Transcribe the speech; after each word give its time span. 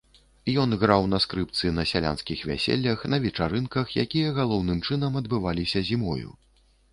Ён 0.61 0.69
граў 0.83 1.03
на 1.09 1.17
скрыпцы 1.25 1.69
на 1.79 1.83
сялянскіх 1.91 2.39
вяселлях, 2.51 2.99
на 3.15 3.19
вечарынках, 3.27 3.93
якія 4.05 4.33
галоўным 4.39 4.81
чынам 4.89 5.21
адбываліся 5.21 5.85
зімою. 5.93 6.35